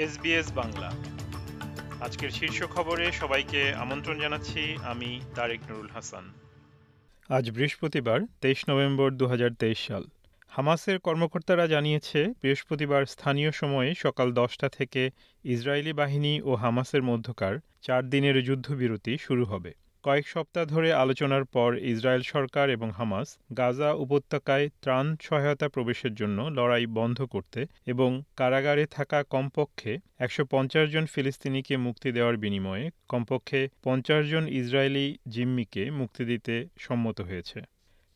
SBS 0.00 0.52
Bangla. 0.52 0.90
আজকের 2.00 2.30
শীর্ষ 2.30 2.62
খবরে 2.62 3.12
সবাইকে 3.12 3.74
আমন্ত্রণ 3.74 4.20
জানাচ্ছি, 4.20 4.76
আমি 4.82 5.20
তারেক 5.34 5.60
নুরুল 5.70 5.88
হাসান। 5.88 6.24
আজ 7.28 7.50
বৃহস্পতিবার, 7.50 8.20
তেইশ 8.40 8.68
নভেম্বর 8.68 9.10
দু 9.10 9.26
হাজার 9.26 9.50
তেইশ 9.58 9.78
সাল। 9.86 10.04
হামাসের 10.48 10.98
কর্মকর্তারা 10.98 11.66
জানিয়েছে, 11.66 12.32
বৃহস্পতিবার 12.42 13.06
স্থানীয় 13.06 13.50
সময়ে 13.50 13.94
সকাল 13.94 14.32
দশটা 14.32 14.68
থেকে 14.68 15.10
ইসরায়েলি 15.44 15.92
বাহিনী 15.92 16.40
ও 16.40 16.54
হামাসের 16.54 17.02
মধ্যকার 17.02 17.54
চার 17.82 18.10
দিনের 18.10 18.44
যুদ্ধবিরতি 18.44 19.18
শুরু 19.18 19.44
হবে। 19.44 19.74
কয়েক 20.04 20.26
সপ্তাহ 20.28 20.64
ধরে 20.64 20.88
আলোচনার 20.92 21.44
পর 21.44 21.70
ইসরায়েল 21.84 22.22
সরকার 22.22 22.66
এবং 22.70 22.88
হামাস 22.90 23.28
গাজা 23.56 23.90
উপত্যকায় 23.94 24.66
ত্রাণ 24.82 25.06
সহায়তা 25.22 25.68
প্রবেশের 25.68 26.14
জন্য 26.14 26.38
লড়াই 26.42 26.86
বন্ধ 26.86 27.18
করতে 27.24 27.60
এবং 27.86 28.10
কারাগারে 28.36 28.84
থাকা 28.86 29.18
কমপক্ষে 29.30 29.92
একশো 30.18 30.42
পঞ্চাশ 30.44 30.86
জন 30.90 31.04
ফিলিস্তিনিকে 31.06 31.74
মুক্তি 31.76 32.08
দেওয়ার 32.12 32.36
বিনিময়ে 32.36 32.86
কমপক্ষে 33.08 33.60
পঞ্চাশ 33.82 34.22
জন 34.26 34.44
ইসরায়েলি 34.52 35.06
জিম্মিকে 35.28 35.82
মুক্তি 35.90 36.22
দিতে 36.24 36.54
সম্মত 36.78 37.18
হয়েছে। 37.20 37.58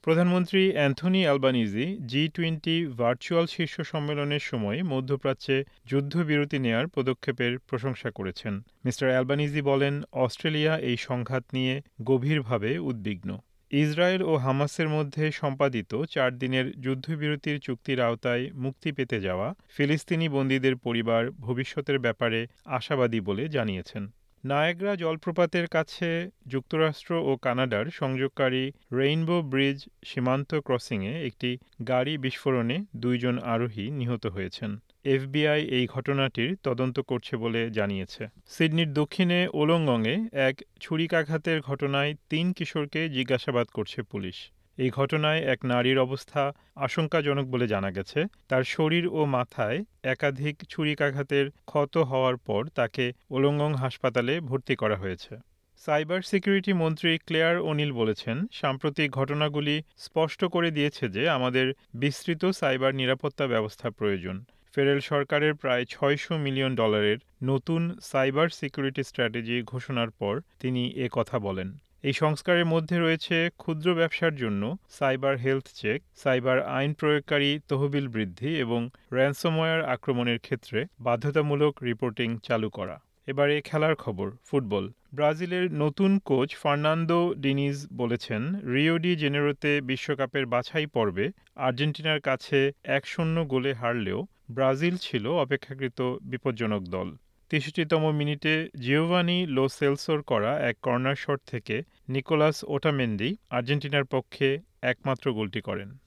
প্রধানমন্ত্রী 0.04 0.62
Anthony 0.72 1.20
Albanese 1.24 1.86
G 2.06 2.22
twenty 2.28 2.76
virtual 2.96 3.46
শীর্ষ 3.46 3.74
সম্মেলনের 3.82 4.40
সময় 4.40 4.78
মধ্যপ্রাচ্যে 4.82 5.56
যুদ্ধবিরতি 5.86 6.58
নেয়ার 6.58 6.86
পদক্ষেপের 6.88 7.52
প্রশংসা 7.58 8.10
করেছেন। 8.10 8.54
মিস্টার 8.84 9.06
অ্যালবানিজি 9.10 9.62
বলেন, 9.62 9.94
অস্ট্রেলিয়া 10.12 10.74
এই 10.80 10.96
সংঘাত 10.96 11.44
নিয়ে 11.52 11.74
গভীরভাবে 12.04 12.70
উদ্বিগ্ন। 12.78 13.30
ইসরায়েল 13.70 14.22
ও 14.22 14.32
হামাসের 14.36 14.88
মধ্যে 14.88 15.24
সম্পাদিত 15.32 15.92
চার 16.04 16.30
দিনের 16.38 16.66
যুদ্ধবিরতির 16.80 17.56
চুক্তির 17.60 17.98
আওতায় 18.00 18.44
মুক্তি 18.54 18.90
পেতে 18.92 19.16
যাওয়া 19.20 19.48
ফিলিস্তিনি 19.68 20.26
বন্দীদের 20.28 20.74
পরিবার 20.76 21.22
ভবিষ্যতের 21.40 21.98
ব্যাপারে 21.98 22.40
আশাবাদী 22.64 23.20
বলে 23.20 23.44
জানিয়েছেন। 23.48 24.04
নায়াগ্রা 24.44 24.92
জলপ্রপাতের 24.96 25.66
কাছে 25.68 26.08
যুক্তরাষ্ট্র 26.46 27.10
ও 27.28 27.32
কানাডার 27.36 27.86
সংযোগকারী 27.90 28.64
রেইনবো 28.92 29.36
ব্রিজ 29.42 29.78
সীমান্ত 30.04 30.50
ক্রসিংয়ে 30.66 31.14
একটি 31.28 31.50
গাড়ি 31.88 32.14
বিস্ফোরণে 32.18 32.76
দুইজন 32.96 33.36
আরোহী 33.44 33.86
নিহত 33.90 34.24
হয়েছেন। 34.26 34.70
এফবিআই 35.04 35.60
এই 35.76 35.84
ঘটনাটির 35.86 36.50
তদন্ত 36.62 36.96
করছে 37.00 37.34
বলে 37.36 37.60
জানিয়েছে। 37.70 38.22
সিডনির 38.48 38.90
দক্ষিণে 38.92 39.38
ওলংগংয়ে 39.52 40.16
এক 40.48 40.56
ছুরিকাঘাতের 40.80 41.58
ঘটনায় 41.60 42.12
তিন 42.30 42.46
কিশোরকে 42.52 43.00
জিজ্ঞাসাবাদ 43.08 43.66
করছে 43.66 43.98
পুলিশ। 44.02 44.36
এই 44.78 44.90
ঘটনায় 44.90 45.40
এক 45.40 45.64
নারীর 45.64 45.98
অবস্থা 45.98 46.52
আশঙ্কাজনক 46.74 47.46
বলে 47.46 47.66
জানা 47.66 47.90
গেছে। 47.90 48.24
তার 48.48 48.64
শরীর 48.64 49.06
ও 49.06 49.24
মাথায় 49.24 49.84
একাধিক 50.02 50.56
ছুরিকাঘাতের 50.68 51.50
ক্ষত 51.50 51.96
হওয়ার 51.96 52.36
পর 52.36 52.68
তাকে 52.74 53.12
ওলঙ্গং 53.30 53.74
হাসপাতালে 53.74 54.40
ভর্তি 54.40 54.76
করা 54.76 54.96
হয়েছে। 54.96 55.36
সাইবার 55.76 56.22
সিকিউরিটি 56.22 56.72
মন্ত্রী 56.72 57.18
ক্লেয়ার 57.18 57.58
ওনিল 57.58 57.92
বলেছেন, 57.92 58.46
সাম্প্রতিক 58.52 59.10
ঘটনাগুলি 59.10 59.82
স্পষ্ট 59.96 60.44
করে 60.44 60.70
দিয়েছে 60.70 61.08
যে 61.08 61.28
আমাদের 61.28 61.72
বিস্তৃত 61.94 62.44
সাইবার 62.46 62.94
নিরাপত্তা 62.94 63.46
ব্যবস্থা 63.46 63.90
প্রয়োজন। 63.90 64.44
ফেডারেল 64.74 65.00
সরকারের 65.00 65.54
প্রায় 65.54 65.84
ছয়শো 65.84 66.38
মিলিয়ন 66.38 66.74
ডলারের 66.74 67.16
নতুন 67.42 67.98
সাইবার 68.02 68.48
সিকিউরিটি 68.48 69.02
স্ট্র্যাটেজি 69.02 69.62
ঘোষণার 69.62 70.10
পর 70.10 70.40
তিনি 70.60 70.90
এ 70.90 71.08
কথা 71.12 71.38
বলেন। 71.38 71.78
এই 72.04 72.12
সংস্কারের 72.12 72.66
মধ্যে 72.66 72.96
রয়েছে 72.98 73.50
ক্ষুদ্র 73.58 73.94
ব্যবসার 73.94 74.34
জন্য 74.36 74.62
সাইবার 74.90 75.36
হেলথ 75.36 75.66
চেক, 75.74 76.02
সাইবার 76.16 76.58
আইন 76.62 76.92
প্রয়োগকারী 76.92 77.50
তহবিল 77.68 78.06
বৃদ্ধি 78.08 78.50
এবং 78.58 78.80
র্যানসমওয়্যার 79.12 79.84
আক্রমণের 79.84 80.38
ক্ষেত্রে 80.38 80.84
বাধ্যতামূলক 81.00 81.82
রিপোর্টিং 81.82 82.38
চালু 82.38 82.70
করা। 82.70 83.00
এবারে 83.26 83.60
খেলার 83.60 83.94
খবর, 83.94 84.30
ফুটবল। 84.44 84.84
ব্রাজিলের 85.14 85.72
নতুন 85.72 86.18
কোচ 86.24 86.56
ফার্নান্দো 86.56 87.34
ডিনিজ 87.36 87.86
বলেছেন, 87.92 88.42
রিও 88.72 88.98
ডি 88.98 89.16
জেনেরোতে 89.16 89.80
বিশ্বকাপের 89.80 90.46
বাছাই 90.46 90.86
পর্বে 90.86 91.26
আর্জেন্টিনার 91.56 92.20
কাছে 92.20 92.72
এক 92.84 93.06
শূন্য 93.06 93.44
গোলে 93.44 93.72
হারলেও 93.74 94.26
ব্রাজিল 94.50 94.96
ছিল 94.96 95.24
অপেক্ষাকৃত 95.44 96.00
বিপজ্জনক 96.22 96.82
দল। 96.82 97.08
তেষট্টিতম 97.54 98.10
মিনিটে 98.10 98.68
জিওভানি 98.80 99.46
লো 99.46 99.68
সেলসোর 99.68 100.22
করা 100.22 100.60
এক 100.60 100.76
কর্নার 100.82 101.14
শট 101.14 101.40
থেকে 101.46 101.82
নিকোলাস 102.08 102.64
ওটামেন্ডি 102.64 103.36
আর্জেন্টিনার 103.50 104.04
পক্ষে 104.04 104.60
একমাত্র 104.82 105.32
গোলটি 105.32 105.60
করেন। 105.60 105.98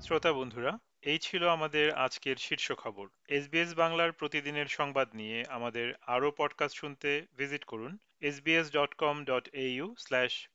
শ্রোতা 0.00 0.32
বন্ধুরা, 0.32 0.78
এই 1.02 1.18
ছিল 1.18 1.48
আমাদের 1.48 1.92
আজকের 1.94 2.36
শীর্ষ 2.36 2.72
খবর। 2.72 3.06
এসবিএস 3.28 3.74
বাংলার 3.74 4.12
প্রতিদিনের 4.12 4.66
সংবাদ 4.66 5.08
নিয়ে 5.14 5.44
আমাদের 5.48 5.94
আরও 6.06 6.32
পডকাস্ট 6.36 6.76
শুনতে 6.76 7.22
ভিজিট 7.38 7.64
করুন 7.64 7.98
SBS 8.20 8.70
dot 8.70 8.94
com 8.94 9.24
dot 9.24 9.48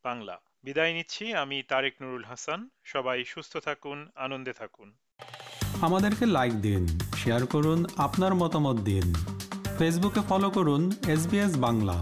Bangla. 0.04 0.40
বিদায় 0.64 0.94
নিচ্ছি, 0.94 1.34
আমি 1.34 1.64
তারেক 1.68 1.96
নুরুল 2.02 2.24
হাসান। 2.24 2.60
সবাই 2.84 3.26
সুস্থ 3.26 3.58
থাকুন, 3.58 4.08
আনন্দে 4.16 4.54
থাকুন। 4.54 4.90
আমাদেরকে 5.82 6.26
লাইক 6.26 6.54
দিন 6.54 6.84
শেয়ার 7.16 7.46
করুন, 7.46 7.86
আপনার 7.98 8.34
মতামত 8.36 8.78
দিন। 8.90 9.14
ফেসবুকে 9.78 10.22
ফলো 10.30 10.50
করুন 10.50 10.92
এস 11.08 11.24
বাংলা 11.58 11.98